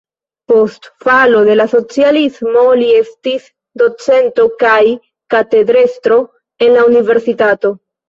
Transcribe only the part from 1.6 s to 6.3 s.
socialismo li estis docento kaj katedrestro